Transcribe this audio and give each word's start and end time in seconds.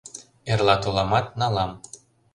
Эрла 0.51 0.75
толамат, 0.83 1.25
налам. 1.39 1.71